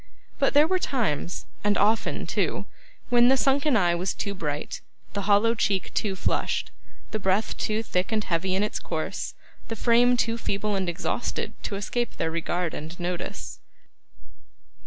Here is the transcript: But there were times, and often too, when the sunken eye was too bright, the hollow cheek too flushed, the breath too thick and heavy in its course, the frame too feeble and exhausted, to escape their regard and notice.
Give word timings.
But 0.39 0.55
there 0.55 0.65
were 0.65 0.79
times, 0.79 1.45
and 1.63 1.77
often 1.77 2.25
too, 2.25 2.65
when 3.09 3.27
the 3.27 3.37
sunken 3.37 3.77
eye 3.77 3.93
was 3.93 4.15
too 4.15 4.33
bright, 4.33 4.81
the 5.13 5.27
hollow 5.29 5.53
cheek 5.53 5.93
too 5.93 6.15
flushed, 6.15 6.71
the 7.11 7.19
breath 7.19 7.55
too 7.55 7.83
thick 7.83 8.11
and 8.11 8.23
heavy 8.23 8.55
in 8.55 8.63
its 8.63 8.79
course, 8.79 9.35
the 9.67 9.75
frame 9.75 10.17
too 10.17 10.39
feeble 10.39 10.73
and 10.73 10.89
exhausted, 10.89 11.53
to 11.61 11.75
escape 11.75 12.17
their 12.17 12.31
regard 12.31 12.73
and 12.73 12.99
notice. 12.99 13.59